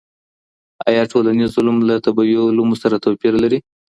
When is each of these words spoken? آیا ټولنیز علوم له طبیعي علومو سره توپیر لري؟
آیا 0.89 1.03
ټولنیز 1.11 1.51
علوم 1.59 1.77
له 1.89 1.95
طبیعي 2.05 2.37
علومو 2.49 2.75
سره 2.83 3.01
توپیر 3.05 3.33
لري؟ 3.43 3.59